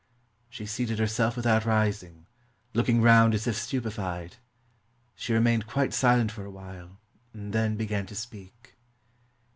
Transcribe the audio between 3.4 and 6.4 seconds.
if stupefied. She remained quite silent